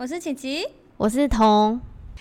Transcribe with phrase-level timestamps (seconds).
[0.00, 1.78] 我是琪琪，我是彤。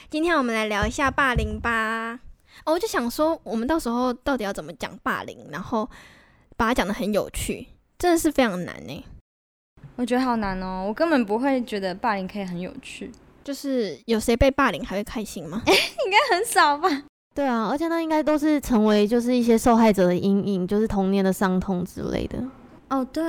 [0.10, 2.20] 今天我们来聊一下霸凌吧。
[2.66, 5.90] 哦，我就想说，我们到时候到底要怎么讲霸凌，然后
[6.58, 7.68] 把它讲的很有趣，
[7.98, 9.06] 真的是非常难呢。
[9.96, 13.10] 我觉得好难哦，我根本不会觉得霸凌可以很有趣。
[13.46, 15.64] 就是有谁被霸凌还会开心吗？
[15.66, 16.90] 应该很少吧。
[17.34, 22.44] 对啊，而且那应该都是成为就是一些受害者的阴影，就是童年的伤痛之类的。
[22.90, 23.24] 哦，对。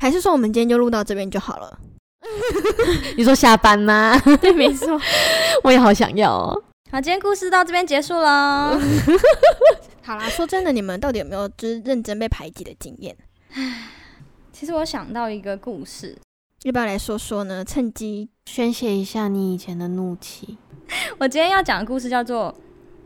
[0.00, 1.78] 还是说我们今天就录到这边就好了？
[3.16, 4.18] 你说下班吗？
[4.40, 5.00] 对，没错，
[5.64, 6.62] 我也好想要哦。
[6.90, 8.78] 好，今天故事到这边结束了。
[10.02, 13.16] 好啦，说真的，你们到底有没有就是认真被排挤的经验？
[14.52, 16.16] 其实我想到一个故事，
[16.62, 17.64] 要不要来说说呢？
[17.64, 20.58] 趁机宣泄一下你以前的怒气。
[21.18, 22.54] 我今天要讲的故事叫做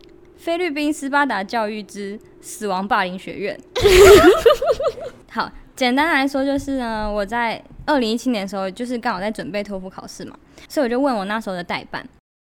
[0.36, 3.58] 《菲律宾斯巴达教育之死亡霸凌学院》。
[5.30, 5.50] 好。
[5.76, 10.34] 简单来说就是呢，我在二零一七年的时候，就是刚好在准备托福考试嘛，
[10.70, 12.02] 所以我就问我那时候的代办，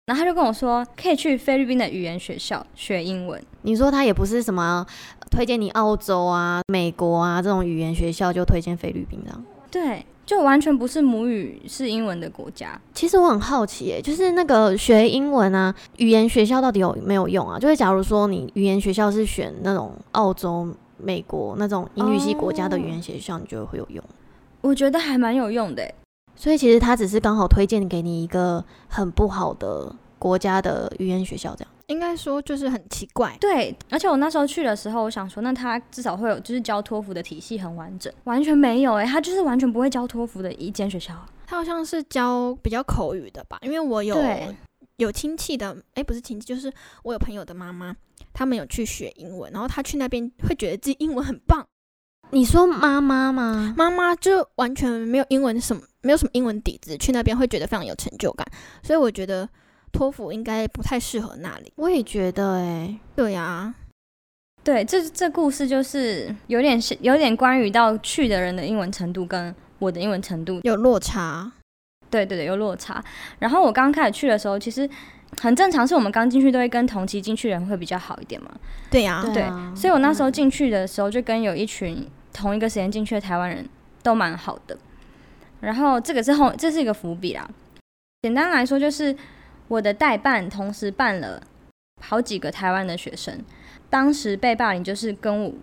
[0.05, 3.43] 然后他就跟我说，可以去菲律宾的语言学校学英文。
[3.63, 4.85] 你说他也不是什么
[5.31, 9.43] 推荐你澳洲啊、美国啊这种语言学校，就推荐菲律宾这样？
[9.71, 12.79] 对，就完全不是母语是英文的国家。
[12.93, 17.57] 其实我很好奇，诶，就是那个学英文啊，语言学校到底有没有用啊？
[17.57, 20.71] 就是假如说你语言学校是选那种澳洲。
[20.97, 24.03] 美国那种英语系国家的语言学校，你觉得会有用？
[24.61, 25.93] 我觉得还蛮有用的。
[26.35, 33.37] 所以其实他只是刚好推荐给你一个很不好的国家的语言学校，这样应该说就是很奇怪。
[33.39, 41.13] 对，而且我那时候去的时候，我想说，那他至少会有就是教托福的体系很完整，完全没有哎，他就是完全不会教托福的一间学校。
[41.45, 43.59] 他好像是教比较口语的吧？
[43.61, 44.15] 因为我有
[44.97, 46.71] 有亲戚的，哎，不是亲戚，就是
[47.03, 47.95] 我有朋友的妈妈。
[48.33, 51.65] 他们有去学英文，然后他去那边会觉得自己英文很棒。
[52.31, 53.73] 你说妈妈吗？
[53.77, 58.45] 妈妈就完全没有英文什么，没有什么英文底子，去那边会觉得非常有成就感。
[58.83, 59.47] 所以我觉得
[59.91, 61.71] 托福应该不太适合那里。
[61.77, 63.73] 我也觉得，哎，对呀，
[64.63, 71.51] 对，这这故事就是有点是有点关于到去的人的英文程度跟我的英文程度有落差。
[72.15, 73.03] 对对对，有落差。
[73.39, 74.89] 然后我刚开始去的时候，其实。
[75.41, 78.49] 很正常，是我们刚进去都会跟同期进去的人会比较好一点嘛。
[78.89, 79.43] 对呀，对，
[79.75, 83.67] 所以我那时候进去的时候就跟有一群同一个时间进去的台湾人
[84.01, 84.77] 都蛮好的。
[85.59, 87.45] 然后这个是后，这是一个伏笔啦。
[88.21, 89.13] 简单来说，就是
[89.67, 91.41] 我的代办同时办了
[92.01, 93.43] 好几个台湾的学生，
[93.89, 95.53] 当时被霸凌就是跟我，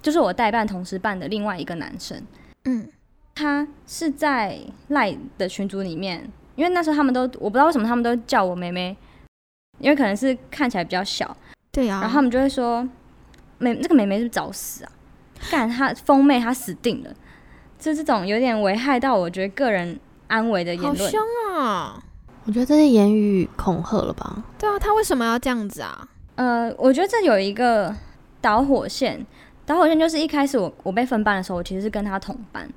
[0.00, 2.22] 就是我代办同时办的另外一个男生。
[2.64, 2.88] 嗯，
[3.34, 4.58] 他是在
[4.88, 6.30] 赖的群组里面。
[6.56, 8.94] 因为那时候他们都我不知道为什么他们都叫我妹妹，
[9.78, 11.34] 因为可能是看起来比较小，
[11.72, 12.00] 对啊。
[12.00, 12.86] 然后他们就会说
[13.56, 14.92] ：“妹，这个妹妹是不是找死啊？
[15.50, 17.10] 干她疯妹，她死定了。”
[17.78, 20.98] 就这种有点危害到我觉得个人安危的言论。
[20.98, 21.20] 好凶
[21.56, 22.02] 啊！
[22.44, 24.44] 我觉得这是言语恐吓了吧？
[24.58, 26.06] 对啊，他为什么要这样子啊？
[26.34, 27.94] 呃，我觉得这有一个
[28.42, 29.24] 导火线，
[29.64, 32.68] 导火线就是一开始我我被分班的时候，我其实是跟他同班。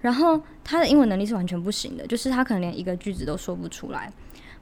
[0.00, 4.12] 然后他的英文能力是完全不行的，就是他可能连一个句子都说不出来。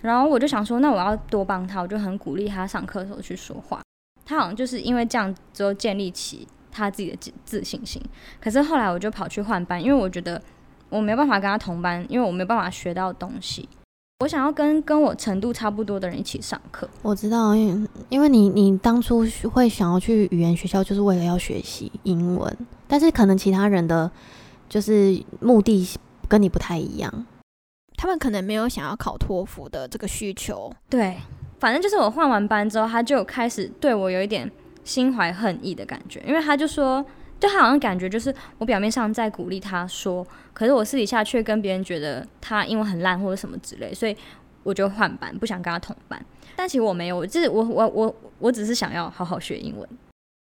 [0.01, 3.81] 然后我就想说，那我要多帮他，我就很鼓励他上课的时候去说话。
[4.25, 8.01] 他好像就是因为这样之后建立起他自己的自信心。
[8.41, 10.41] 可是后来我就跑去换班，因为我觉得
[10.89, 13.69] 我没办法跟他同班，因为我没有办法学到东西。
[14.21, 16.89] 我想要跟跟我程度差不多的人一起上课。
[17.03, 24.11] 我知道，因为因为你你当初会想要去语言学校，就是为了要学习英文，但是可能其他人的。
[24.69, 25.89] 就是目的
[26.29, 27.27] 跟你不太一样，
[27.97, 30.73] 他们可能没有想要考托福的这个需求。
[30.89, 31.17] 对，
[31.59, 34.51] 反正就是我换完班之后，他就开始对我有一点
[34.85, 37.05] 心怀恨意的感觉，因为他就说，
[37.39, 44.17] 就他好像感觉就是我表面上在鼓励他说，可是我私底下却跟别人觉得他英文很烂或者什么之类，所以
[44.63, 46.25] 我就换班，不想跟他同班。
[46.57, 49.89] 但其实我没有，我就是我我我我只是想要好好学英文。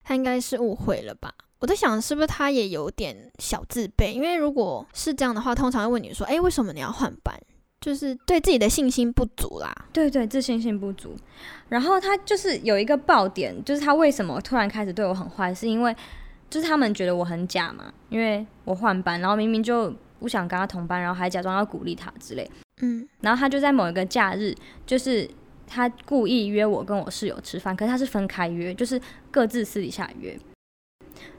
[0.04, 1.34] 他应该是误会了吧？
[1.58, 4.12] 我在想，是不是他也有点小自卑？
[4.12, 7.34] 因为如果是这样的话，通常会问你说：“哎，为什么你要换班？”
[7.80, 9.72] 就是对自己的信心不足啦。
[9.92, 11.14] 对对，自信心不足。
[11.68, 15.94] 然后他就是有一个爆点，就是他为什么突然开始对我很坏，是因为
[16.50, 22.50] 就是他们觉得我很假嘛，因为我换班，然后明明就不想跟他同班，然后还假装要鼓励他之类。
[22.82, 23.06] 嗯。
[23.20, 24.54] 然后他就在某一个假日，
[24.84, 25.28] 就是
[25.66, 29.00] 他故意约我跟我室友吃饭，可是他是分开约，就是
[29.30, 30.36] 各自私底下约。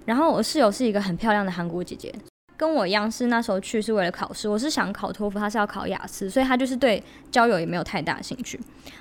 [0.06, 2.14] 然后我室友是一个很漂亮的韩国姐姐，
[2.56, 4.48] 跟我一样是那时候去是为了考试。
[4.48, 8.60] 我是想考托福，他是要考雅思，所以他就是对交友也没有太大兴趣。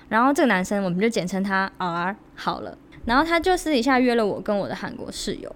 [0.09, 2.77] 然后这个男生我们就简称他 R 好了。
[3.05, 5.55] 然后他就私底下约了我跟我的韩国室友，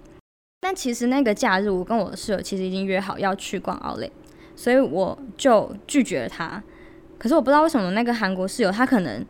[0.61, 4.09] 但其实那个假日我跟我的室友其实已经约好要去逛奥莱，
[4.55, 6.63] 所以我就拒绝了他。
[7.19, 9.27] 可是我不知道为什么那个韩国室友他可能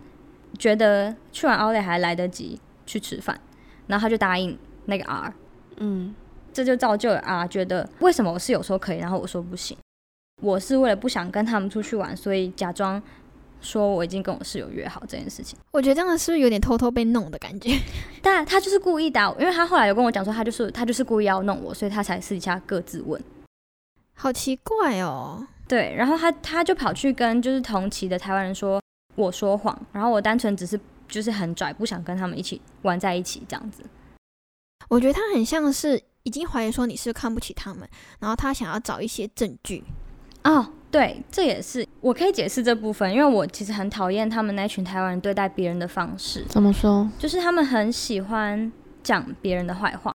[0.58, 3.40] 觉得去完奥莱还来得及去吃饭，
[3.86, 5.32] 然后他就答应那个 R，
[5.80, 6.14] 嗯，
[6.52, 9.76] 这就造就了啊觉得为什么我室友说可以，然后我说不行。
[10.40, 13.02] 我是为了不想跟他们出去玩，所以假装
[13.60, 15.58] 说我已经跟我室友约好这件事情。
[15.70, 17.78] 我觉得这样是不是有点偷偷被弄的感觉？
[18.22, 23.22] 但他就是故意的，因为他后来有跟我讲说，他就是他就是故意要弄我，所以他才私底下各自问。
[24.14, 25.46] 好奇怪哦。
[25.68, 28.82] 对，然后他他就跑去跟就是同期的台湾人说
[29.14, 33.84] 我说谎，然后我单纯只是就是很拽，不想跟他们一起玩在一起这样子。
[34.88, 37.88] 我觉得他很像是已经怀疑说你是看不起他们，
[38.18, 39.84] 然后他想要找一些证据。
[40.44, 47.08] 哦，对，这也是我可以解释这部分，因为我其实很讨厌他们那群台湾人对待别人的方式，怎么说？
[47.18, 48.72] 就是他们很喜欢
[49.02, 50.12] 讲别人的坏话。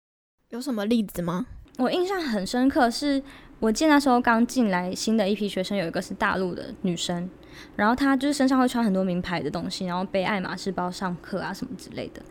[0.49, 1.45] 有什么例子吗？
[1.77, 3.21] 我印象很深刻是。
[3.59, 7.29] 我记得那时候刚进来新的一批学生，有一个是大陆的女生，
[7.75, 12.21] 然后他就是身上会穿很多名牌的东西，然后背爱马仕包上课啊什么之类的，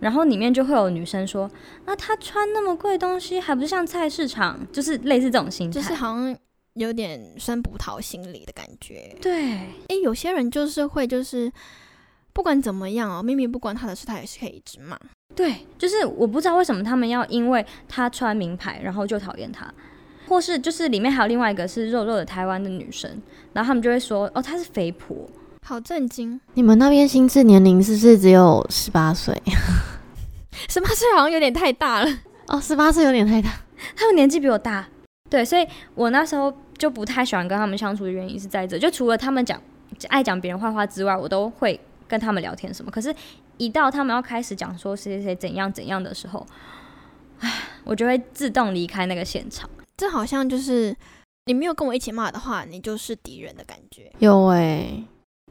[0.00, 1.50] 然后里面就会有女生说
[1.86, 6.36] ：“那他穿那么贵东西，还不是像菜市场？”就是类似这种心态，就是好像
[6.74, 9.16] 有点酸葡萄心理的感觉。
[9.20, 9.58] 对，
[9.88, 11.52] 诶，有些人就是会就是
[12.32, 14.98] 不管怎么样哦，明明不关他的事，他也是可以一直骂。
[15.34, 19.72] 对，就是我不知道为什么他们要因为他穿名牌，然后就讨厌他。
[20.32, 23.20] 或是就是里面还有另外一个是肉肉的台湾的女生，
[23.52, 25.28] 然后他们就会说哦她是肥婆，
[25.62, 26.40] 好震惊！
[26.54, 29.40] 你们那边心智年龄是不是只有十八岁？
[30.70, 32.10] 十八岁好像有点太大了
[32.48, 33.50] 哦，十八岁有点太大，
[33.94, 34.88] 他们年纪比我大，
[35.28, 39.60] 对，所以我那时候就不太喜欢跟他们相处的原因是在这，就除了他们讲
[40.08, 41.78] 爱讲别人坏话之外，我都会
[42.08, 43.14] 跟他们聊天什么，可是，
[43.58, 46.46] 一到他们要开始讲说谁谁谁怎样怎样的时候，
[47.40, 47.52] 唉，
[47.84, 49.68] 我就会自动离开那个现场。
[50.02, 50.92] 这好像就是
[51.46, 54.10] 你没有跟我一起骂的话，你就是敌人的感觉。
[54.18, 55.00] 有哎，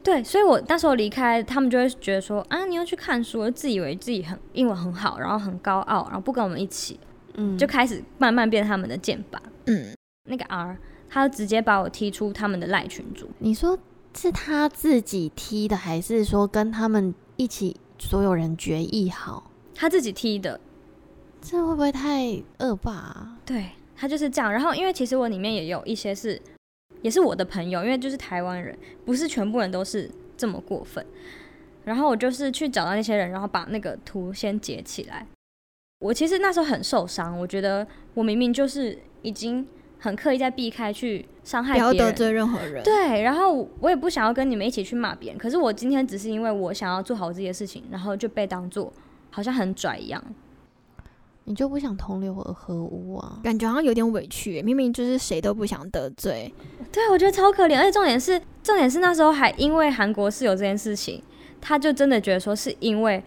[0.04, 7.00] 对，所以我那时候离开，他们就会觉得说啊，你又去看书，自以为自己很英文很好，然后很高傲，然后不跟我们一起，
[7.32, 9.40] 嗯，就开始慢慢变他们的剑拔。
[9.64, 9.96] 嗯，
[10.28, 10.76] 那个 R，
[11.08, 13.30] 他直接把我踢出他们的赖群组。
[13.38, 13.78] 你说
[14.14, 19.50] 是他自己踢的，还是说跟他们一起所有人决议好？
[19.74, 20.60] 他自己踢的，
[21.40, 22.92] 这会不会太恶霸？
[22.92, 23.70] 啊对。
[24.02, 26.36] 他就是这样，然后因为其实我里面也有一些是，
[27.02, 31.06] 也是我的朋友，因为就是台湾人，不是全部人都是这么过分。
[31.84, 35.24] 然后我就是去找到那些人，然后把那个图先截起来。
[36.00, 39.64] 我其实那时候很受伤，我觉得我明明就是已经
[40.00, 42.82] 很刻意在避开去伤害，不要得罪任何人。
[42.82, 48.92] 对，然后我也不想要跟你们一起去骂别人，可是我今天只是因为我想要做好这些事情，然后就被当做
[49.30, 50.20] 好像很拽一样。
[51.44, 53.40] 你就不想同流合合污啊？
[53.42, 56.52] 感觉好像有点委屈，明明就是谁都不想得罪。
[56.92, 57.76] 对，我觉得超可怜。
[57.76, 61.22] 而且重点是，重点是那时候还因为韩国室友这件事情，
[61.60, 63.22] 他就真的觉得说是因为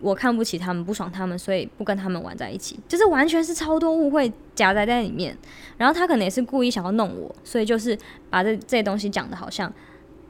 [0.00, 5.36] 我看不起他们，不爽他们，所以不跟他们玩在一起，就是完全是超多误会夹杂在里面。
[5.76, 7.96] 然后他可能也是故意想要弄我，所以就是
[8.28, 9.72] 把这这些东西讲的好像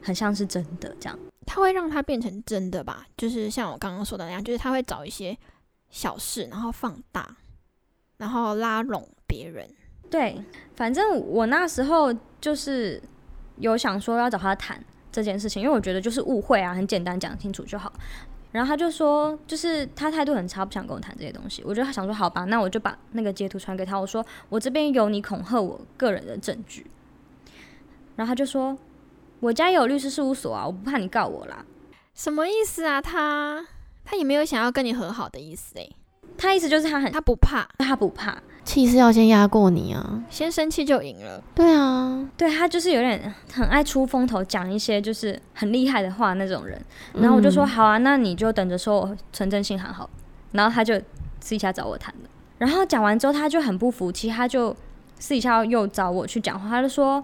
[0.01, 1.17] 很像是真的这样。
[1.45, 3.05] 他会让他变成真的吧？
[3.17, 5.35] 就是像我刚刚说的那样，就是他会找一些。
[5.93, 7.37] 小事，然后放大，
[8.17, 9.69] 然后拉拢别人。
[10.09, 10.43] 对，
[10.75, 12.99] 反正我那时候就是
[13.57, 17.93] 有想说要找他谈这件事情，因为我觉得就是误会啊，很简单讲清楚就好。
[18.51, 21.63] 然后他就说，就是他态度很差，不想跟我谈这些东西。
[21.63, 26.87] 我觉得他想说，好吧，那我就把那个截图传给他，我说我这边有你恐吓我个人的证据。
[28.15, 28.75] 然后他就说，
[29.39, 31.63] 我家有律师事务所啊，我不怕你告我啦。
[32.15, 32.99] 什么意思啊？
[32.99, 33.65] 他？
[34.13, 35.91] 他也没有想要跟你和好的意思诶，
[36.37, 41.41] 他意思就是他很他不怕，他不怕，气势要先压过你啊，先生气就赢了。
[41.55, 46.79] 对啊，对他就是有点很爱出风头，讲一些就是很厉害的话那种人。
[47.13, 50.07] 然后我就说好啊，那你就等着说我纯真性很好。
[50.51, 50.93] 然后他就
[51.39, 52.29] 私底下找我谈的。
[52.59, 54.69] 然后讲完之后他就很不服气，他就
[55.17, 57.23] 私底下又找我去讲话，他就说。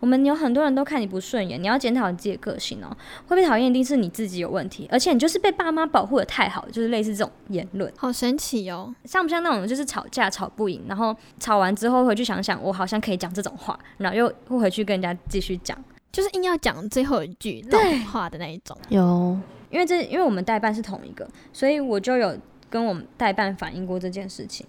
[0.00, 2.96] 我们有很多人都看你不顺眼，你要检讨你自己的个性哦。
[3.26, 8.94] 会被讨厌一定是你自己有问题，而且你就是被爸妈保护的太好，就是类似这种言论，好神奇哦。
[9.04, 15.76] 像不像那种就是吵架吵不赢，然后吵完之后回去想想，我好像可以讲这种话，然后又会回去跟人家继续讲，
[16.12, 17.78] 就是硬要讲最后一句老
[18.12, 18.76] 话的那一种。
[18.90, 19.36] 有，
[19.68, 22.38] 因为这因为我们代办是同一个，所以我就有
[22.70, 24.64] 跟我们代办反映过这件事情，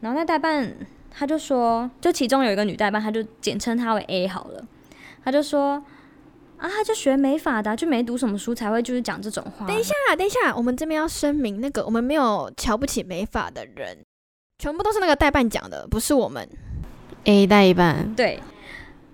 [0.00, 0.74] 然后那代办。
[1.16, 4.64] 他就说，就其中有一个女代班，他就简称她为 A 好了。
[5.24, 5.82] 他就说，
[6.58, 9.66] 啊，他就学美法的，就没读什么书，才会就是讲这种话。
[9.66, 13.98] 等一下，等一下，我们这边要声明，那个我们没有瞧不起美法的人，
[14.58, 16.48] 全部都是那个代办讲的，不是我们
[17.24, 18.14] A 代办。
[18.14, 18.40] 对。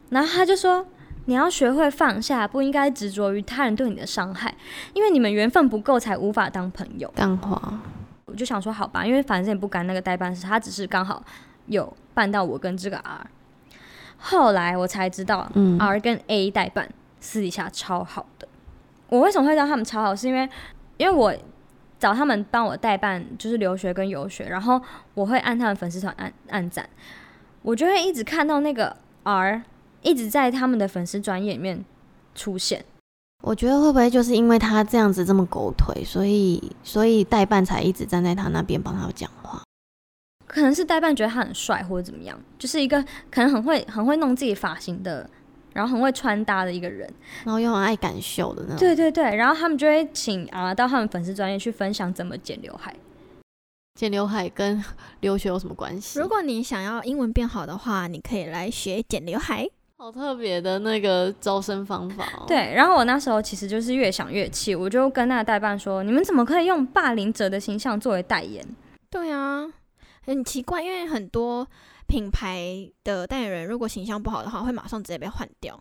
[0.09, 0.87] 然后他就说。
[1.27, 4.53] 你要学会放下，不应该执着于他人对你的伤害，
[4.95, 7.09] 因为你们缘分不够，才无法当朋友。
[7.15, 7.79] 干话，
[8.25, 11.23] 我就想说，好吧，因为反正也不干那个代办事，他只是刚好
[11.71, 13.27] 有办到我跟这个 R。
[14.19, 18.47] 后来我才知道，R 跟 A 代办私底下超好的。
[19.09, 20.15] 我为什么会知道他们超好？
[20.15, 20.49] 是因为
[20.99, 21.35] 因为我
[21.99, 24.81] 找他们帮我代办，就是留学跟游学，然后
[25.15, 26.87] 我会按他们粉丝团按按赞，
[27.63, 29.63] 我就会一直看到那个 R。
[30.03, 31.85] 一直在他们的粉丝专业里面
[32.35, 32.83] 出现，
[33.43, 39.63] 我觉得会不会就是因为他这样子这么狗腿，所以所以代办才一直站在他那边帮他讲话？
[40.51, 45.29] 可能是代办觉得他很帅或者怎么样，就是一个可能很会很会弄自己发型的，
[45.73, 47.09] 然后很会穿搭的一个人，
[47.45, 48.79] 然后又很爱敢秀的那种。
[48.79, 52.95] 对对对，然后他们就会请啊到他们粉丝专业去分享怎么剪刘海。
[53.95, 54.83] 剪刘海跟
[55.21, 56.19] 留学有什么关系？
[56.19, 59.69] 如果你想要英文变好的话，你可以来学剪刘海。
[59.99, 62.45] 好特别的那个招生方法哦。
[62.49, 68.67] 对，然后我那时候其实就是越想越气，我就跟那个代办说：“你们怎么可以用霸凌者的形象作为代言？”
[69.11, 69.67] 对啊，
[70.31, 71.67] 很奇怪，因为很多
[72.07, 75.79] 品牌的代言人如果形象不好的话，会马上直接被换掉。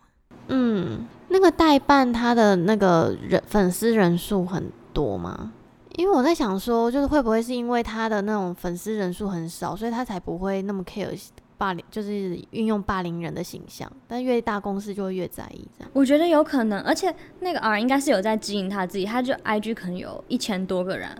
[0.48, 5.52] 嗯，那个代办他的那个人粉丝人数很多吗？
[5.96, 11.18] 因为我在想说，就是会不会是因为他的那种粉丝人数很少，所以他才不会那么 care。
[11.58, 15.90] 霸凌就是运用霸凌人的形象，但越大公司就会越在意这样。
[15.92, 21.10] 我觉得有可能，而且那个 R 应该是有在经营他自己，他就 IG 可能有一千多个人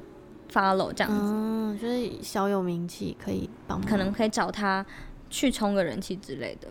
[0.53, 4.85] follow 这样子，嗯，就是小有名气可以帮，可能可以找他
[5.29, 6.69] 去冲个人气之类的。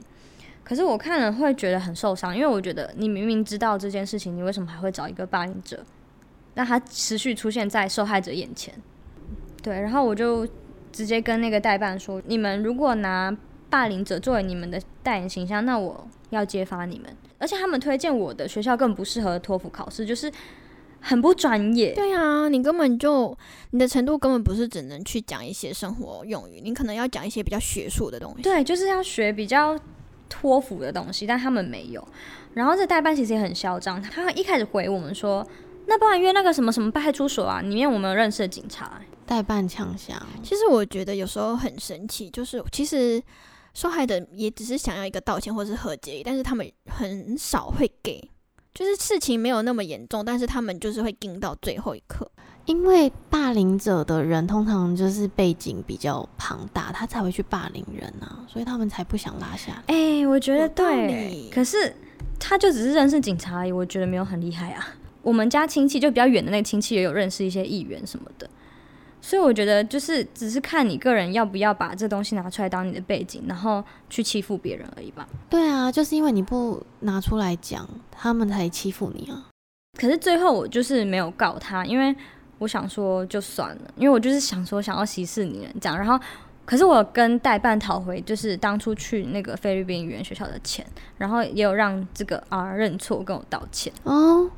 [0.64, 5.84] 可是我看了会觉得很受伤，因为我觉得你明明知道这件事情，你为什么还会找一个霸凌者，
[6.54, 8.74] 让他持续出现在受害者眼前？
[9.64, 10.48] 对，然后我就
[10.92, 13.36] 直接跟那个代办说，你们如果拿
[13.70, 17.10] 霸凌者作为你们的代言形象，那我要揭发你们。
[17.40, 20.32] 而且他们推荐我的学校更不适合托福考试，就是
[21.00, 21.94] 很不专业。
[21.94, 23.38] 对啊，你根本就
[23.72, 28.42] 你的程度根本不是只能去讲一些生活用语，你可能要讲一些比较学术的东西。
[28.42, 29.78] 对，就是要学比较
[30.28, 32.08] 托福的东西，但他们没有。
[32.54, 35.46] 然后这代办其实也很嚣张，他一开始回我们说
[35.88, 40.22] ：“那不然约那个什么什么派出所啊，里面我们有认识的警察。”代办强项。
[40.44, 43.22] 其实我觉得有时候很神奇，就是其实。
[43.72, 48.20] 受害的也只是想要一个道歉或是和解，但是他们很少会给，
[48.80, 52.32] 就是事情没有那么严重，但是他们就是会盯到最后一刻。
[52.64, 59.84] 因为霸凌者的人通常就是背景比较庞大，他才会去霸凌人啊，所以他们才不想拉下。
[59.88, 61.94] 哎，我觉得对，可是
[62.40, 64.88] 他就只是认识警察而已，我觉得没有很厉害啊。
[65.22, 68.50] 我们家亲戚就比较远的那个亲戚也有认识一些议员什么的。
[69.22, 75.28] 所以我觉得就是只是看你个人要不要把这东西拿出来当你的背景，然后去欺负别人而已吧。
[75.50, 79.48] 对啊，就是因为你不拿出来讲，他们才欺负你啊。
[80.00, 82.16] 可是最后我就是没有告他，因为
[82.60, 85.98] 我想说就算了，因为我就是想说想要息事宁人这样。
[85.98, 86.18] 然后，
[86.66, 90.86] 可是我跟代办讨回就是当初去那个菲律宾语言学校的钱，
[91.18, 93.92] 然后也有让这个 R 认错跟我道歉。
[94.04, 94.50] 哦，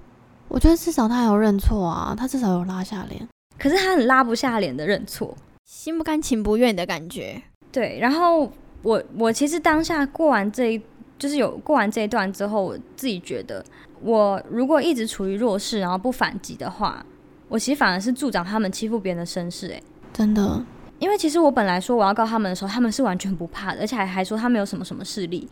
[0.48, 3.28] 我觉得至少他有认错啊，他至少有拉下脸。
[3.62, 7.40] 可是他很拉不下脸的认错，心不甘情不愿的感觉。
[7.72, 8.52] 对，然后
[8.82, 10.82] 我我其实当下过完这一，
[11.20, 13.64] 就是有过完这一段之后，我自己觉得，
[14.02, 17.06] 我如果一直处于弱势，然后不反击的话，
[17.48, 19.68] 我其实反而是助长他们欺负别人的身世。
[19.68, 19.80] 哎，
[20.12, 20.66] 真的，
[20.98, 25.48] 因为其实我本来说我要告他们的时候，他们是完全不怕的，而且还还说他们有什么什么势力，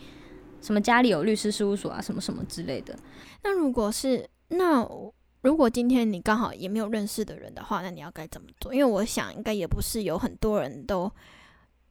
[0.61, 2.97] 什么家里有律师事务所啊，什么什么之类的。
[3.43, 4.83] 那如果是那。
[5.41, 8.73] 如果今天你刚好也没有认识的人的话，那你要该怎么做？
[8.73, 11.09] 因为我想应该也不是有很多人都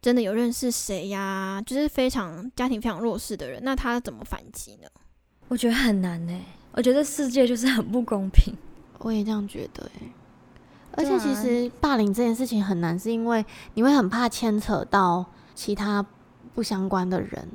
[0.03, 4.89] 真的有认识谁呀，就是非常家庭非常弱势的人，那他怎么反击呢？
[5.49, 6.39] 我觉得很难呢。
[6.73, 8.55] 我觉得世界就是很不公平。
[8.99, 10.07] 我也这样觉得哎。
[10.93, 15.25] 而且其实霸凌这件事情很难，是因为你会很怕牵扯到
[15.55, 16.05] 其他
[16.55, 17.49] 不相关的人，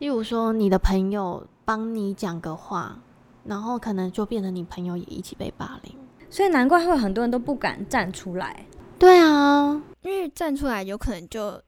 [0.00, 2.98] 例如说你的朋友帮你讲个话。
[3.44, 5.94] 然后可能就变成你朋友也一起被霸凌，
[6.30, 8.64] 所以难怪会很多人都不敢站出来。
[8.98, 11.60] 对啊，因为站出来有可能就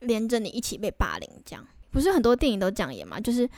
[0.00, 3.18] 连着你一起被霸凌，这样不是很多电影都讲演嘛？
[3.18, 3.48] 就是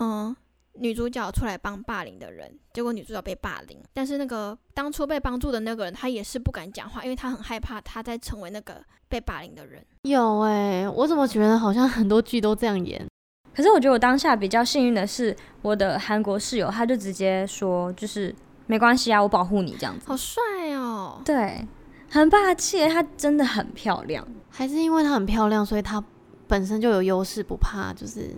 [0.00, 0.34] 嗯，
[0.74, 9.84] 女主角出来帮霸凌的人，结果女主角被霸凌，但是那个当初被帮助的那个人，他也是不敢讲话，因为他很害怕他在成为那个被霸凌的人。
[10.02, 13.06] 有哎，我怎么觉得好像很多剧都这样演？
[13.54, 18.34] 可是我觉得我当下比较幸运的是，我的韩国室友他就直接说，就是
[18.66, 20.06] 没关系啊，我保护你这样子。
[20.06, 20.40] 好帅
[20.74, 21.20] 哦！
[21.24, 21.66] 对，
[22.08, 24.26] 很霸气，她真的很漂亮。
[24.48, 26.02] 还是因为她很漂亮，所以她
[26.46, 28.30] 本身就有优势，不怕就是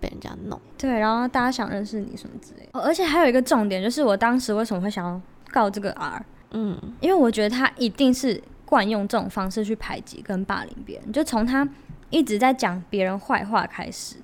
[0.00, 0.60] 被人家弄。
[0.76, 2.70] 对，然后大家想认识你什么之类的。
[2.72, 6.24] 哦，而且还有一个重点就是，我当时为什么会想要告这个 R？
[6.50, 11.68] 嗯，因为我觉得他一定是惯用这种方式去排挤跟霸凌别人，就从他
[12.10, 14.16] 一直在讲别人坏话开始。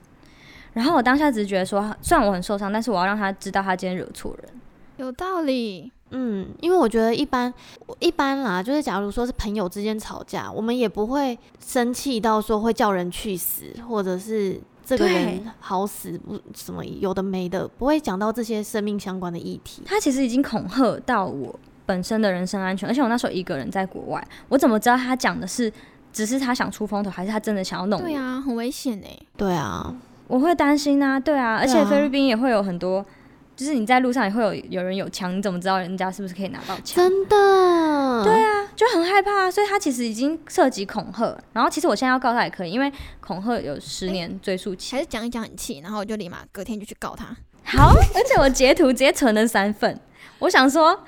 [0.74, 4.52] 然后我当下只是觉得说，虽然我很受伤，但是我要让他知道他今天惹错人。
[4.98, 5.90] 有道理。
[6.10, 7.52] 嗯，因为我觉得一般
[7.98, 19.82] 一般啦，就是假如说是朋友之间吵架，我们也不会生气到说会叫人去死，或者是这个人好死不什么有的没的，不会讲到这些生命相关的议题。
[19.84, 25.72] 他其实已经恐吓到我本身的人身安全，而且我那时候一个人在国外，我怎么知道他讲的是
[26.12, 28.04] 只是他想出风头，还是他真的想要弄我？
[28.04, 29.18] 对啊，很危险哎。
[29.36, 29.92] 对啊，
[30.34, 33.06] 我会担心啊，对啊，而且菲律宾也会有很多，
[33.54, 36.96] 就是你在路上也会有有人有枪，你怎么知道人家是不是可以拿到枪？
[36.96, 44.96] 真的，对啊，就很害怕啊，所以他其实已经涉及恐吓，然后其实我现在要告他也可以，因为恐吓有十年追诉期。
[44.96, 47.26] 还是讲一讲很气，然后我就立马隔天就去告他。
[47.62, 49.96] 好， 而且我截图直接存了三份，
[50.40, 50.98] 我想说，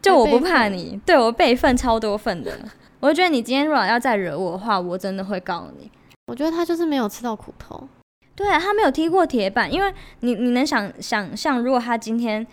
[0.00, 2.56] 就我不怕你， 对我备份超多份的，
[3.00, 5.90] 我就觉得你今天如果要再惹我的话，我真的会告你。
[6.28, 7.88] 我觉得他就是没有吃到苦头。
[8.38, 12.46] 对啊，他没有踢过铁板，因为你你能想想象，如果他今天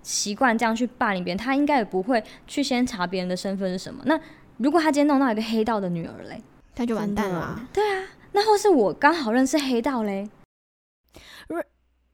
[0.00, 4.04] 习惯这样去霸凌别人，他应该也不会去先查别人的身份是什么。
[4.06, 4.16] 那
[4.58, 6.40] 如果他今天弄到一个黑道的女儿嘞，
[6.76, 7.60] 他就完蛋了。
[7.72, 10.30] 对啊，那或是我刚好认识黑道嘞，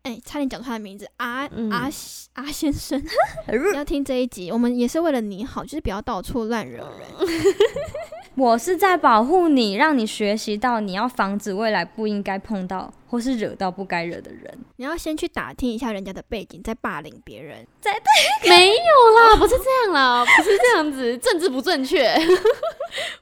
[0.04, 1.90] 哎、差点讲出他的名字，阿、嗯阿
[2.32, 2.98] 阿先生，
[3.74, 7.28] 要听这一集，我们也是为了你好，就是不要到处乱惹人。
[8.36, 14.58] 我是在保护你，让你学习到你要防止未来不应该碰到或是惹到不该惹的人。
[14.76, 17.66] 你要先去打听一下人家的背景，再霸凌别人。
[18.48, 22.14] 没有啦，不是这样啦，不是这样子，政治不正确。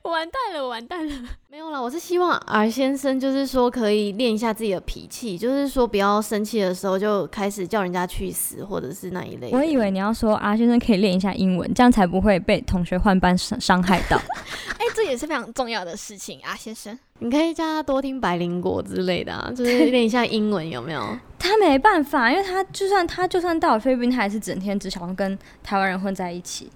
[0.03, 1.29] 我 完蛋了，我完蛋了。
[1.49, 9.51] 没有啦，我是希望 R 先生就是说可以练一下自己的脾气，就是说不要生气的时候就开始叫人家去死，或者是那一类。
[9.53, 14.17] 我以为你要说阿先生可以练一下英文，这样才不会被同学换班伤伤害到。
[14.79, 16.99] 哎、这也是非常重要的事情啊，先生。
[17.19, 21.19] 你可以叫他多听百灵果之类的啊， 就是练一下英文，有没有？
[21.39, 26.71] 他没办法，因为他就算他就算到了菲律宾，他也是整天只想要跟台湾人混在一起，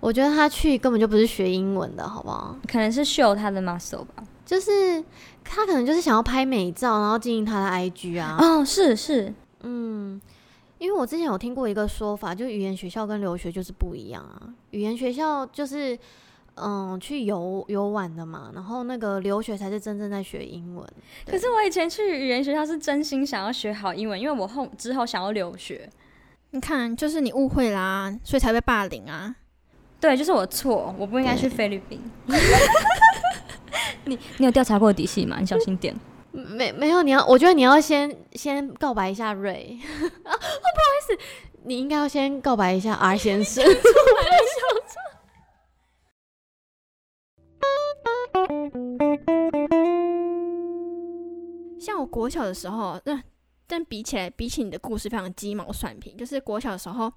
[0.00, 2.56] 我觉得他去根本就不是学英文的，好不好？
[2.70, 4.22] 可能是秀他的 muscle 吧。
[4.44, 5.02] 就是
[5.42, 8.36] 他可能就是想要拍美照，然后经营他的 IG 啊。
[8.38, 10.20] 哦，是是，嗯，
[10.78, 14.54] 因为我之前有听过一个说法，就语言学校跟留学就是不一样啊。
[14.70, 15.98] 语言学校就是
[16.56, 20.86] 嗯去游游玩的嘛，然后那个留学才是真正在学英文。
[21.26, 25.88] 可是我以前去语言学校是真心想要学好英文，因为我后之后想要留学。
[26.50, 29.36] 你看，就是你误会啦，所以才被霸凌啊。
[30.00, 32.00] 对，就是我错，我不应该去菲律宾。
[34.04, 35.36] 你你有调查过底细吗？
[35.40, 35.94] 你小心点。
[36.32, 39.78] 没没有，你要，我觉得你要先先告白一下瑞
[40.24, 41.18] 啊，哦，不好意思，
[41.64, 43.64] 你应该要先告白一下 R 先生。
[52.06, 53.20] 我国小的时候，那、
[53.66, 56.14] 但比起来，比起你的故事非常鸡毛蒜皮。
[56.14, 57.12] 就是国小的时候，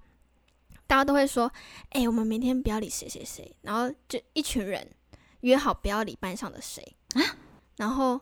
[0.88, 1.52] 大家都会说
[1.92, 4.90] ：“哎、我们明天不要理谁谁谁。”然后就一群人
[5.42, 7.22] 约好不要理班上的谁啊。
[7.78, 8.20] 然后，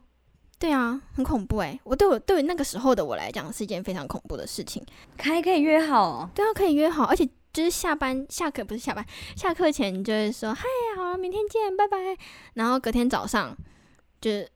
[0.59, 4.85] 对啊，很恐怖哎、我对我对于那个时候的我来讲，是一件非常恐怖的事情。
[5.19, 6.29] 还可以约好哦。
[6.35, 9.05] 对啊，可以约好，而且就是下班下课不是下班，
[9.37, 10.63] 下课前你就会说：“嗨，
[10.97, 11.97] 好了，明天见，拜拜。”
[12.55, 13.55] 然后隔天早上
[14.19, 14.51] 就是：“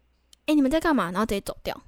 [0.48, 1.82] 哎、你们在干嘛？”然后直接走掉。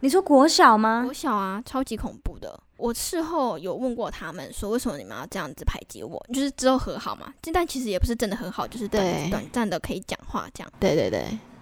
[0.00, 1.12] 你说国小吗国？
[1.12, 2.58] 小啊，超级恐怖的。
[2.78, 6.24] 我事后有问过他们，说为什么你们要这样子排挤我？
[6.32, 10.72] 就是之后和好嘛，但其实也不是真的很好，就是短对短暂的可以讲话这样。
[10.80, 11.20] 对对对，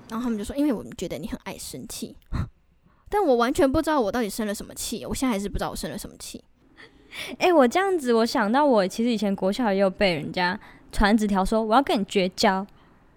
[0.08, 2.16] 然后他们就说，因为我们觉得你很爱生气，
[3.10, 6.42] 但我完全不知道我到底生了什么气，我现在还是不知道我生了什么气。
[7.38, 10.58] 哎、我这样子，我想到我其实以前国小也有被人家
[10.92, 12.64] 传纸条说我要跟你绝交，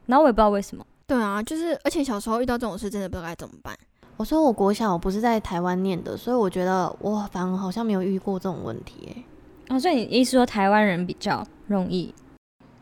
[0.08, 0.84] 然后我也不知道为什么。
[1.06, 3.78] 对啊，就是而且小时候遇到这种事，真的不知道该怎么办。
[4.22, 9.26] 我说我国小我不是在台湾念的，所以我觉得我反而好像没有遇过这种问题、欸。
[9.74, 12.14] 哦，所以你意思说台湾人比较容易？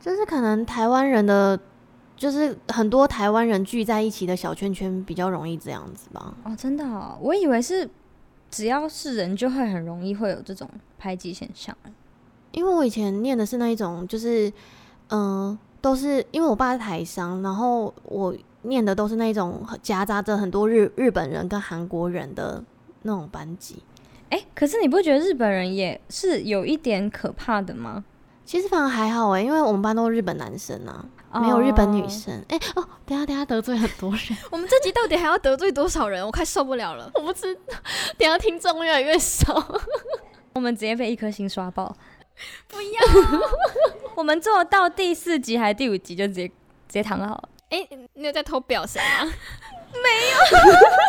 [0.01, 1.57] 就是可能台湾人的，
[2.17, 6.35] 就是很多台湾人聚在一起的小圈圈比较容易这样子吧。
[6.43, 7.89] 哦，真的、哦，我以为是
[8.51, 11.73] 只要是人就会很容易会有这种排挤现象。
[12.51, 14.51] 因为我以前念的是那一种，就是
[15.11, 22.63] 嗯、都是因为我爸是台商，然后我念的都是那种夹杂着很多日日本人跟韩国人的
[23.03, 23.83] 那种班级。
[24.29, 28.03] 哎、可是你不觉得日本人也是有一点可怕的吗？
[28.45, 31.05] 其实反而还好诶、因为我们班都是日本男生啊。
[31.39, 32.43] 没有日本女哦生。
[32.47, 36.25] 哎、哦，等下等下得罪很多人， 我们这集到底还要得罪多少人？
[36.25, 37.07] 我快受不了了。
[37.13, 37.75] 我不知道，
[38.17, 39.53] 等下听众越来越少。
[40.53, 41.95] 我们直接被一颗星刷爆。
[42.67, 43.39] 不要！
[44.15, 46.53] 我们做到第四集还是第五集就直接直
[46.87, 47.49] 接躺好了。
[47.69, 49.31] 哎、你有在偷表谁吗？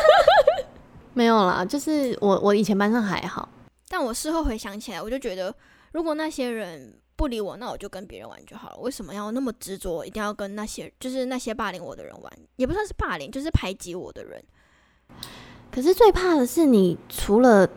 [1.14, 3.48] 没有啦，就是我我以前班上还好，
[3.88, 5.54] 但我事后回想起来，我就觉得，
[5.92, 8.76] 如果那些人不理我，那我就跟别人玩就好了。
[8.78, 12.32] 为什么要那么执着，一定要跟那些就是那些霸凌我的人玩？
[12.56, 14.42] 也不算是霸凌，就是排挤我的人。
[15.70, 17.68] 可是最怕的是你除了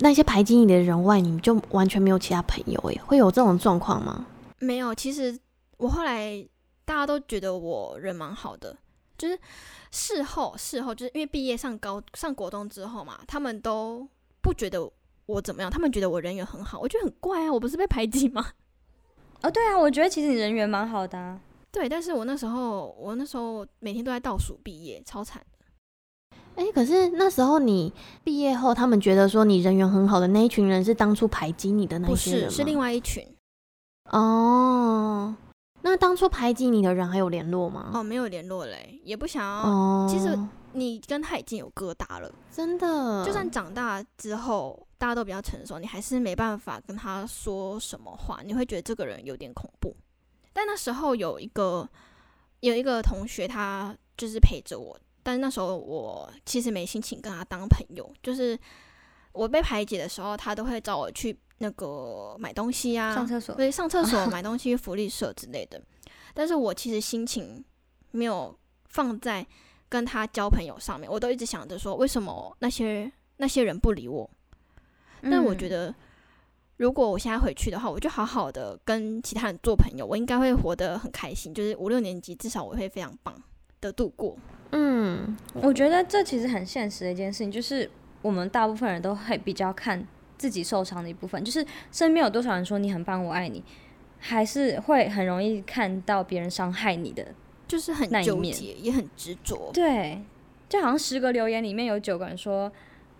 [0.00, 4.26] 那些排挤你的人外，你就完全没有其他朋友诶，会有这种状况吗？
[4.58, 5.38] 没有，其实
[5.76, 6.44] 我后来
[6.86, 8.74] 大家都觉得我人蛮好的，
[9.18, 9.38] 就是
[9.90, 14.08] 事后事后就是因为毕业上高上国中之后嘛，他们都
[14.40, 14.90] 不觉得
[15.26, 18.52] 我怎么样，他们觉得我人缘很好，我觉得很怪啊，我不是被排挤吗？
[19.42, 21.40] 哦，对啊，我觉得其实你人缘蛮好的、啊。
[21.72, 25.44] 对，但是我那时候我那时候每天都在倒数毕业，超惨。
[26.54, 27.92] 哎、可是那时候你
[28.24, 33.26] 毕业后，他们觉得说你人缘很好的那一群人是当初排挤你的那不些人是另外一群
[34.10, 35.36] 哦。
[35.88, 37.92] 那当初排挤你的人还有联络吗？
[37.94, 39.70] 哦，没有联络嘞，也不想要。
[39.70, 40.36] 哦，其实
[40.72, 49.94] 你跟他已经有疙瘩了，真的，就算长大之后大家都比较成熟，你还是没办法跟他说什么话，你会觉得这个人有点恐怖。
[50.52, 51.88] 但那时候有一个
[52.60, 58.58] 有一个同学，他就是陪着我，但是那时候我其实没心情跟他当朋友，就是
[59.36, 63.54] 我被排挤的时候，他都会找我去那个买东西啊，上厕所。
[63.54, 65.80] 对，上厕所、 买东西、福利社之类的。
[66.34, 67.64] 但是我其实心情
[68.10, 68.56] 没有
[68.88, 69.46] 放在
[69.88, 74.28] 跟他交朋友上面，我都一直想着说，为什么那些那些人不理我？
[75.22, 75.94] 但我觉，得，
[76.76, 81.54] 如果我现在回去的话，我就好好的跟其他人做朋友，我应该会活得很开心。
[81.54, 83.34] 就是五六年级，至少我会非常棒
[83.80, 84.36] 的度过。
[84.72, 87.90] 嗯，我觉得这其实很现实的一件事情，就是
[88.26, 90.04] 我们大部分人都会比较看
[90.36, 93.62] 自己受伤的一部分，就是身边有多少人说你很棒，我爱你，
[94.18, 97.24] 还是会很容易看到别人伤害你的。
[97.68, 99.70] 就是很纠结，也很执着。
[99.72, 100.20] 对，
[100.68, 102.70] 就好像十个留言里面有九个人说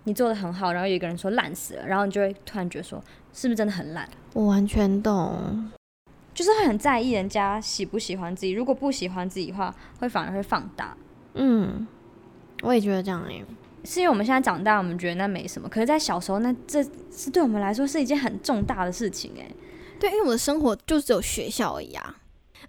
[0.05, 3.01] 你做的很好，然后有一个人说烂死了，然后你就会突然觉得说
[3.33, 4.09] 是不是真的很烂？
[4.35, 5.71] 我完全懂。
[6.35, 10.97] 就是会很在意人家喜不喜欢自己，如果不喜欢自己的话，会反而会放大。
[11.35, 11.87] 嗯，
[12.63, 13.43] 我也觉得这样哎、
[13.87, 19.49] 是因为我们现在长大，我们觉得那没什么，可是，在小时候，那这是对我们来说是一件很重大的事情哎。
[20.01, 22.17] 对，因为我的生活就只有学校而已啊。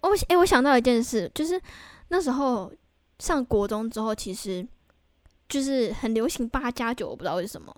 [0.02, 1.60] 我诶、我想到一件事，就是
[2.10, 2.72] 那时候
[3.20, 4.66] 上国中之后，其实
[5.50, 7.76] 就是很流行八加九，我不知道为什么，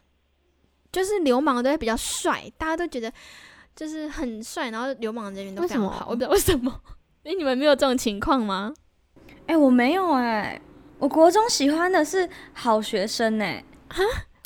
[0.91, 3.11] 就是流氓都会比较帅，大家都觉得
[3.75, 6.81] 就是很帅，然后流氓人员都非常好，我不知道为什么。
[7.23, 8.73] 诶、你们没有这种情况吗？
[9.47, 10.61] 哎、我没有哎、
[10.99, 13.63] 我国中喜欢的是好学生哎、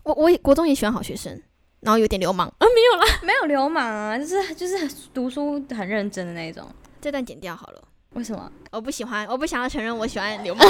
[0.03, 1.41] 我我也国中也喜欢好学生，
[1.79, 6.65] 然后有点流氓啊，没有啦， 没有流氓啊，就是就是读书很认真的那一种。
[7.01, 7.81] 这段剪掉好了。
[8.11, 8.51] 为什么？
[8.71, 10.63] 我不喜欢，我不想要承认我喜欢流氓。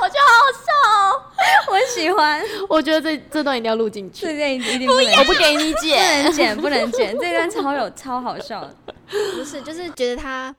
[0.00, 0.72] 我觉得好笑，
[1.70, 6.30] 我喜欢，我觉得这这段一定要录进去，这段一定不能我不给你剪不。
[6.30, 8.74] 能剪，不能剪，这段超有超好笑的。
[9.36, 10.54] 不是，就是觉得他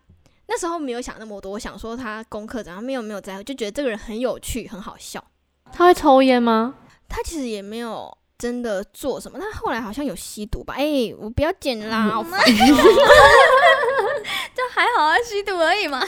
[0.50, 5.24] 那时候没有想那么多，我想说他功课怎样，没有没有在乎，就觉得这个人很有趣，很好笑。
[5.72, 6.74] 他会抽烟吗？
[7.08, 10.74] 他其实也没有真的做什么，他后来好像有吸毒吧？
[10.76, 12.44] 哎、我不要剪啦，好烦哦
[14.56, 16.02] 就还好啊，吸毒而已嘛。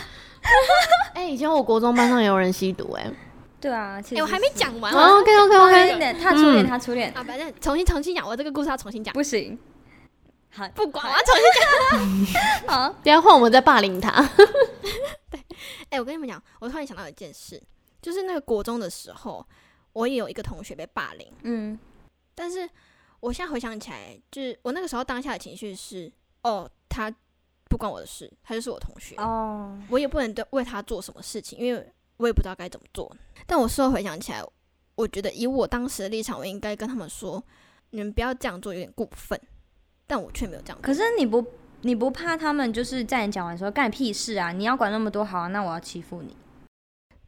[1.14, 3.08] 哎、以前我国中班上也有人吸毒哎、
[3.60, 9.58] 对啊，其哎、实我还没讲完哦啊！OK OK 哦 OK，他初恋，嗯他初恋啊，反正重新重新讲，我这个故事要重新讲，不行。
[10.54, 12.68] 好，不管，我要重新讲。
[12.68, 14.22] 好，等一下换我们再霸凌他。
[15.32, 15.40] 对
[15.90, 17.62] 哎、我跟你们讲，我突然想到一件事，
[18.02, 19.46] 就是那个国中的时候，
[19.94, 21.32] 我也有一个同学被霸凌。
[21.44, 21.80] 嗯，
[22.36, 22.70] 但是
[23.20, 26.12] 我现在回想起来，就是我那个时候当下的情绪是，
[26.44, 27.14] 哦，他
[27.70, 33.10] 不关我的事，他就是我同学，哦，我也不能对为他做什么事情，因为我也不知道该怎么做。
[33.48, 34.44] 但我事后回想起来，
[34.96, 37.42] 我觉得以我当时的立场，我应该跟他们说，
[37.92, 39.40] 你们不要这样做，有点过分。
[40.12, 40.78] 但我却没有这样。
[40.82, 41.42] 可是你不
[41.84, 44.52] 你不怕他们就是在你讲完说干屁事啊？
[44.52, 46.36] 你要管那么多，好啊，那我要欺负你。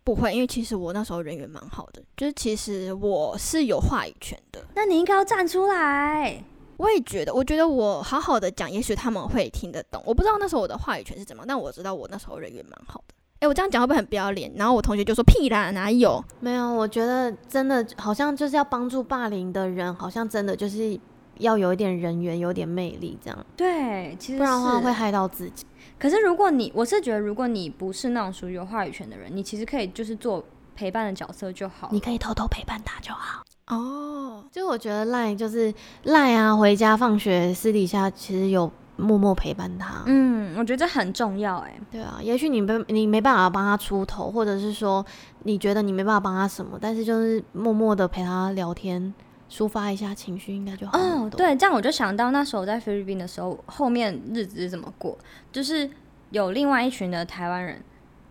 [0.03, 4.61] 不会，因为其实我那时候人缘蛮好的，就是其实我是有话语权的。
[4.75, 6.43] 那你应该要站出来。
[6.75, 10.03] 我也觉得，我觉得我好好的讲，也许他们会听得懂。
[10.05, 13.13] 我不知道那时候我的话语权是怎么，但我知道我那时候人缘蛮好的。
[13.39, 14.51] 诶，我这样讲会不会很不要脸？
[14.57, 16.21] 然后我同学就说屁啦，哪有？
[16.41, 20.99] 没有，我觉得真的好像就是要帮助霸凌的人，好像真的就是
[21.39, 25.65] 要有一点人缘，有点魅力，这样，对，其实不然的话会害到自己。
[25.99, 30.43] 可是如果你，我是觉得，如果你不是那种属于有话语权的人，你其实可以就是做
[30.75, 31.89] 陪伴的角色就好。
[31.91, 33.43] 你可以偷偷陪伴他就好。
[33.67, 40.03] 哦，就我觉得赖就是赖啊，回家放学私底下其实有默默陪伴他。
[40.05, 41.73] 嗯，我觉得这很重要哎。
[41.89, 45.05] 对啊，也许你没你没办法帮他出头，或者是说
[45.43, 49.13] 你觉得你没办法帮他什么，但是就是默默的陪他聊天，
[49.53, 55.15] 抒发一下情绪，应该就好哦，对，这样我就想到那时候在菲律宾的时候，后面日子是怎么过，
[55.51, 55.87] 就是
[56.31, 57.79] 有另外一群的台湾人，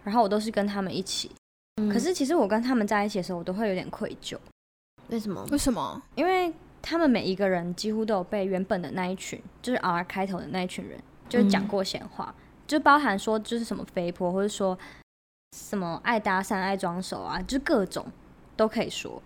[0.02, 1.30] 然后我都是跟他们一起。
[1.76, 4.36] 嗯可是其实我跟他们在一起的时候，我都会有点愧疚，
[5.10, 5.46] 为什么？
[5.52, 6.02] 为什么？
[6.16, 12.34] 因为他们每一个人几乎都有被原本的那一群，就是 R 开头的那一群人，就是讲嗯过闲话，
[12.66, 14.76] 就包含说就是什么肥婆，或者说
[15.56, 18.04] 什么爱搭讪、爱装熟啊，就是各种
[18.56, 19.22] 都可以说。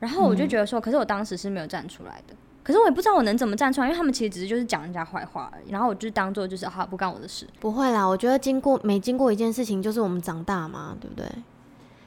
[0.00, 7.46] 然后我就嗯觉得说，可是我当时是没有站出来的，可是我也不知道我能怎么站出来，因为他们其实只是就是讲人家坏话而已，然后我就当做就是好不干我的事。
[7.60, 11.26] 不会啦，我觉得经过每经过一件事情，就是我们长大嘛，对不对？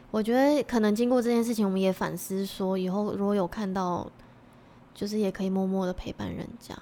[0.10, 4.10] 我觉得可能经过这件事情，我们也反思说，以后如果有看到，
[4.94, 6.74] 就是也可以默默的陪伴人家。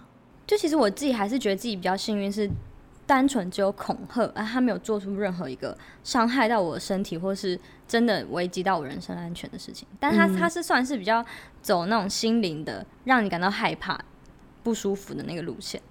[0.46, 2.48] 就其实我自己还是觉得自己比较幸运，是
[3.06, 9.88] 单纯只有恐吓，啊，他没有做出任何一个伤害到我的身体，或是真的危及到我人身安全的事情。
[10.00, 11.24] 但他、嗯他是算是比较
[11.62, 14.00] 走那种心灵的，让你感到害怕、
[14.64, 15.82] 不舒服的那个路线。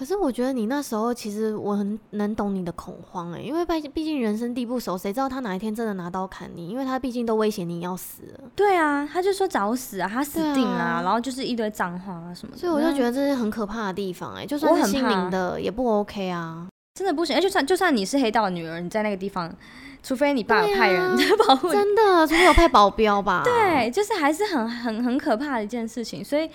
[0.00, 6.70] 可是我觉得你那时候其实我很能懂你的恐慌诶、因为毕毕竟人生地不熟，谁知道他哪一天真的拿刀砍你？
[6.70, 12.58] 因为他毕竟都威胁你要死了，对啊，他就说找死啊，他死定啦、对啊然后就是一堆脏话啊什么的。
[12.58, 16.66] 所以我就觉得得这是很可怕的地方诶、就算是心很怕灵的也不 OK 啊。
[16.94, 19.54] 真的不行，而就算就算你是黑道的女儿，你在那个地方，
[20.02, 23.42] 除非你爸有派人啊 保护你，真的，除非有派保镖吧？
[23.44, 26.24] 对，就是还是很很很可怕的一件事情。
[26.24, 26.50] 所以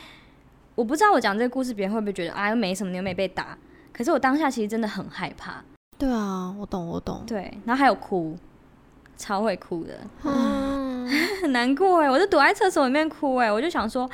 [0.75, 3.57] 我不知道我讲这个故事，别人会不会觉得啊又没什么，你又没被打。
[3.93, 5.63] 可是我当下其实真的很害怕，
[5.97, 7.23] 对啊，我懂，我懂。
[7.25, 8.37] 对，然后还有哭，
[9.15, 11.09] 超会哭的，嗯，
[11.41, 14.09] 很 难过哎，我就躲在厕所里面哭哎，我就想说，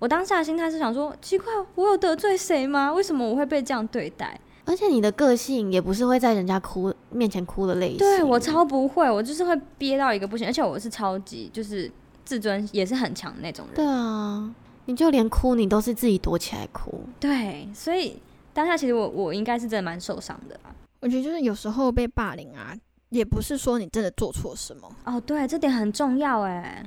[0.00, 2.92] 我当下的心态是想说，奇怪，我有得罪谁吗？
[2.92, 4.38] 为什么我会被这样对待？
[4.64, 7.98] 而且你的个性也不是会在人家哭面前哭的类型。
[7.98, 11.88] 对我超不会，我就是会憋到一个不行，而且我是超级就是
[12.24, 13.74] 自尊也是很强的那种人。
[13.76, 14.52] 对啊，
[14.86, 17.04] 你就连哭你都是自己躲起来哭。
[17.20, 18.20] 对，所以
[18.52, 20.74] 当下其实我我应该是真的蛮受伤的啦。
[21.00, 22.76] 我觉得就是有时候被霸凌啊，
[23.10, 26.84] 也不是说你真的做错什么，哦，对，这点很重要哎，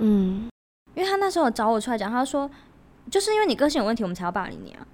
[0.00, 0.48] 嗯，
[0.94, 2.50] 因为他那时候找我出来讲，他说
[3.10, 4.86] 就是因为你个性有问题，我们才要霸凌你啊，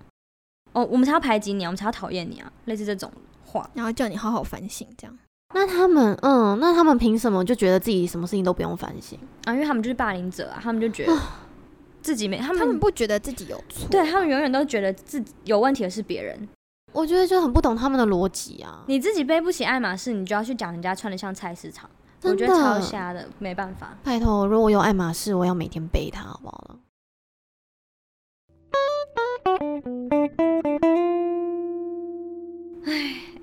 [0.72, 3.11] 哦，我们才要排挤你啊，我们才要讨厌你啊，类似这种
[3.46, 3.68] 话。
[3.74, 5.18] 然后叫你好好反省，这样。
[5.55, 9.18] 那他们，嗯，那他们凭什么就觉得自己什么事情都不用反省？
[9.44, 11.12] 啊，因为他们就是霸凌者啊，他们就觉得
[12.09, 16.49] 自己没，他们他们不觉得自己有错，对他们永远都觉得自己有问题的是别人，
[16.94, 18.83] 我觉得就很不懂他们的逻辑啊。
[18.87, 21.90] 你自己背不起爱马仕，你就要去讲人家穿的像菜市场，
[22.23, 23.94] 我真觉得超的，瞎的，没办法。
[24.03, 26.79] 拜托，如果我有爱马仕，我要每天背它，好不好了？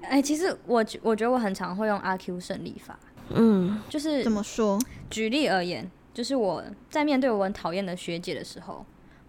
[0.10, 2.97] 哎、其实我觉我觉得我很常会用阿 Q 胜利法，
[3.30, 4.80] 嗯，就是怎么说？
[5.12, 8.84] 举例而言，就是我在面对我很讨厌的学姐的时候，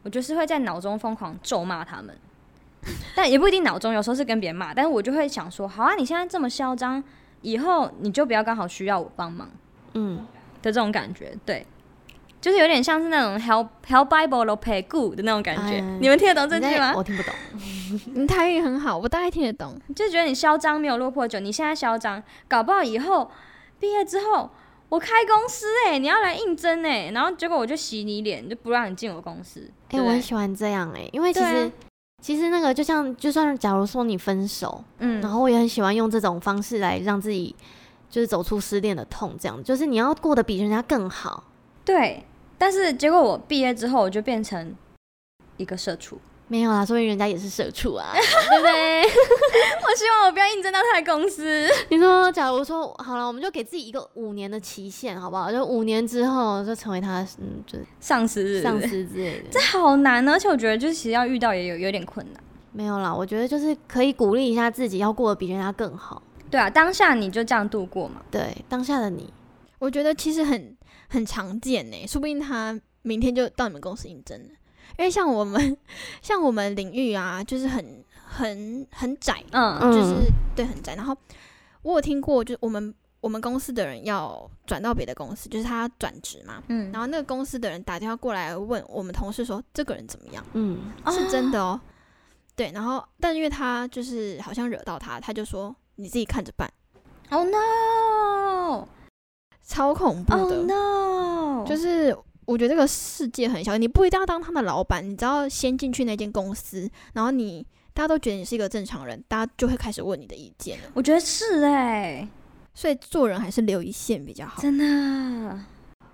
[0.05, 2.17] 我就是会在脑中疯狂咒骂他们，
[3.17, 7.03] 但也不一定脑中，有时候是跟别人骂，但是我就会想说，好啊，你现在这么嚣张，
[7.43, 9.51] 以后你就不要刚好需要我帮忙
[9.95, 10.25] 嗯，
[10.63, 11.67] 的这种感觉，对。
[12.39, 16.93] 就是有点像是那种 help help Bible 都 pay good 的那种感觉，哎你们听得懂这句吗？
[16.95, 17.35] 我听不懂。
[18.15, 19.75] 你台语很好，我大概听得懂。
[19.97, 23.29] 就觉得你嚣张没有落魄久，你现在嚣张，搞不好以后
[23.81, 24.51] 毕业之后
[24.89, 29.69] 我开公司哎、你要来应征哎、然后结果我就洗你脸，就不让你进我公司。
[29.89, 31.71] 哎、我很喜欢这样哎、因为其实、
[32.23, 37.55] 其实那个就像，就算假如说你分手，嗯，然后我也很喜欢用这种方式来让自己
[38.09, 41.45] 就是走出失恋的痛，这样就是你要过得比人家更好。
[41.85, 42.25] 对，
[42.57, 44.75] 但是结果我毕业之后，我就变成
[45.57, 46.19] 一个社畜。
[46.49, 49.03] 没有啦，说明人家也是社畜啊， 对不对？
[49.83, 51.69] 我希望我不要应征到他的公司。
[51.89, 55.51] 你说，假如说好了，我们就给自己一个五年的期限，好不好？
[55.51, 59.49] 就五年之后就成为他，嗯，就是上司上是司之类的。
[59.51, 62.41] 这好难，而且我觉得就是其实要遇到也有有点困难。
[62.73, 66.23] 没有啦，我觉得就是可以鼓励一下自己，要过得比人家更好。
[66.49, 68.23] 对啊，当下你就这样度过嘛。
[68.31, 69.33] 对，当下的你，
[69.81, 70.77] 我觉得其实很
[71.09, 74.51] 很常见呢，说不定他明天就到你们公司应征了。
[74.99, 75.77] 因为像我们
[76.23, 80.95] 像我们领域啊，就是很很很窄，嗯嗯就是对很窄。
[80.95, 81.17] 然后
[81.83, 86.63] 我有听过，就是我们我们公司的人要转到别的公司，就是他转职嘛。
[86.69, 91.81] 嗯然后那个公司的人打电话过来问我们同事说这个人怎么样，嗯，是真的哦。
[92.55, 96.67] 对，然后但因为他就是好像惹到他，他就说你自己看着办
[97.31, 98.85] ，，Oh no，Oh
[99.63, 100.63] 超恐怖的。
[100.63, 110.85] no，就是我觉得这个世界很小，你不一定要当他的老板，你只要先进去那间公司，然后你大家都觉得你是一个正常人，大家就会开始问你的意见了。
[110.95, 112.27] 我觉得是哎、
[112.73, 114.63] 所以做人还是留一线比较好。
[114.63, 115.59] 真的，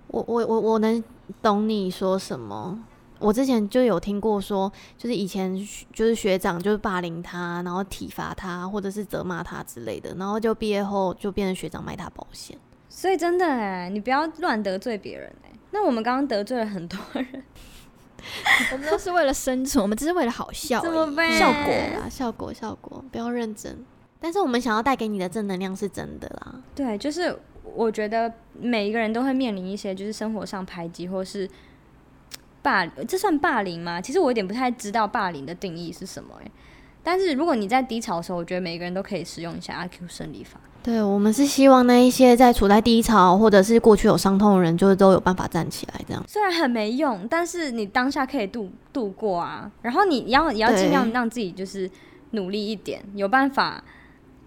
[0.07, 1.03] 我我我我能
[1.41, 2.83] 懂你说什么。
[3.19, 5.55] 我之前就有听过说，就是以前
[5.93, 12.57] 就是学长就是霸凌他，然后体罚他，或者是责骂他之类的，然后就毕业后就变成学长卖他保险。
[12.89, 17.43] 所以真的哎、你不要乱得罪别人哎、那我们刚刚得罪了很多人，
[18.71, 23.83] 我们都是为了生存，我们只是为了好笑，怎么办效果对啦，效果效果，不要认真。
[24.21, 26.55] 但是我们想要带给你的正能量是真的啦。
[26.73, 27.37] 对，就是
[27.75, 31.49] 我觉得每一个人都会面临一些就是生活上排挤或是
[32.61, 33.99] 霸，这算霸凌吗？
[33.99, 36.51] 其实我有点不太知道霸凌的定义是什么哎、
[37.03, 40.59] 但是如果你在低潮的时候，我觉得每个人都可以使用一下阿 Q 胜利法。
[40.81, 46.21] 对我们是希望那一些在处在低潮或者是过去有伤痛的人，就是都有办法站起来，这样。
[46.27, 49.71] 虽然很没用，但是你当下可以度度过啊。
[49.81, 51.89] 然后你要也要尽量让自己就是
[52.31, 53.81] 努力一点，有办法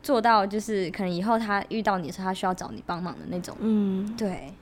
[0.02, 3.56] 做到，就是可能以后他遇到你的时候，他需要找你帮忙的那种。
[3.60, 4.52] 嗯，对，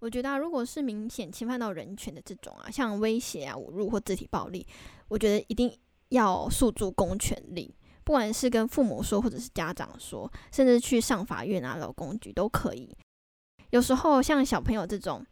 [0.00, 4.66] 我觉得、啊，如果是明显侵犯到人权的这种啊，像威胁啊、侮辱或肢体暴力，
[5.08, 5.70] 我觉得一定
[6.14, 7.74] 要诉诸公权力，
[8.04, 12.88] 不管是跟父母说，或者是家长说，甚至去上法院啊、劳工局都可以。
[13.70, 15.24] 有时候像小朋友这种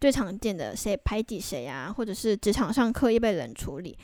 [0.00, 3.96] 最常见的，谁排挤谁啊，或者是职场上刻意被冷处理，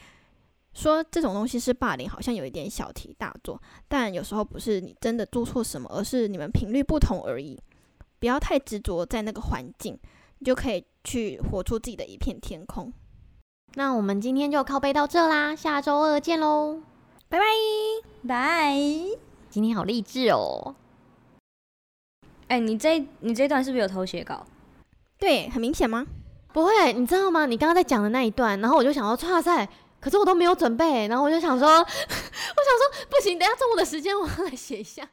[0.74, 7.58] 说这种东西是霸凌，好像有一点小题大做，但有时候不是你真的做错什么，而是你们频率不同而已。
[8.20, 9.98] 不要太执着在那个环境，
[10.40, 12.92] 你就可以去活出自己的一片天空。
[13.74, 16.80] 那我们今天就靠背到这啦，下周二见喽。
[17.28, 17.44] 拜拜。
[18.26, 18.74] 拜。
[19.50, 20.74] 今天好励志哦。
[22.48, 24.44] 哎、你这你这段是不是有偷写稿？
[25.18, 26.06] 对，很明显吗？
[26.52, 27.46] 不会，你知道吗？
[27.46, 29.68] 你刚刚在讲的那一段，然后我就想要，哇塞，
[30.00, 35.08] 可是我都没有准备，然后我就想说， 我想说，不行，等下中午的时间我要来写一下。